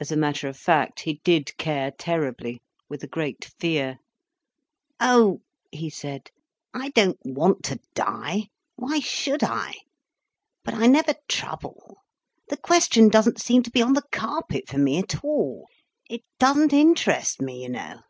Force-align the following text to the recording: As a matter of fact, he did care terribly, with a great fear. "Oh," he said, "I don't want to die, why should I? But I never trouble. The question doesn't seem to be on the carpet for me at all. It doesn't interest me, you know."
As 0.00 0.10
a 0.10 0.16
matter 0.16 0.48
of 0.48 0.56
fact, 0.58 0.98
he 1.02 1.20
did 1.22 1.56
care 1.56 1.92
terribly, 1.92 2.60
with 2.88 3.04
a 3.04 3.06
great 3.06 3.52
fear. 3.60 3.98
"Oh," 4.98 5.40
he 5.70 5.88
said, 5.88 6.30
"I 6.74 6.88
don't 6.88 7.20
want 7.24 7.62
to 7.66 7.78
die, 7.94 8.48
why 8.74 8.98
should 8.98 9.44
I? 9.44 9.74
But 10.64 10.74
I 10.74 10.88
never 10.88 11.14
trouble. 11.28 11.98
The 12.48 12.56
question 12.56 13.08
doesn't 13.08 13.40
seem 13.40 13.62
to 13.62 13.70
be 13.70 13.82
on 13.82 13.92
the 13.92 14.02
carpet 14.10 14.64
for 14.66 14.78
me 14.78 14.98
at 14.98 15.22
all. 15.22 15.68
It 16.10 16.24
doesn't 16.40 16.72
interest 16.72 17.40
me, 17.40 17.62
you 17.62 17.68
know." 17.68 18.00